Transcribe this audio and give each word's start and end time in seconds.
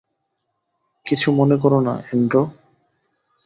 কিছু 1.05 1.27
মনে 1.31 1.55
করো 1.57 1.79
না, 1.81 1.93
অ্যান্ড্রু। 2.07 2.43